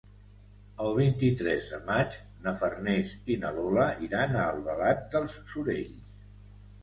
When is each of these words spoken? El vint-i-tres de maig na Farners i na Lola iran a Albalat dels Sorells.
El 0.83 0.93
vint-i-tres 0.99 1.65
de 1.73 1.79
maig 1.89 2.15
na 2.47 2.53
Farners 2.61 3.11
i 3.35 3.37
na 3.43 3.51
Lola 3.59 3.85
iran 4.07 4.33
a 4.39 4.45
Albalat 4.55 5.03
dels 5.17 5.37
Sorells. 5.53 6.17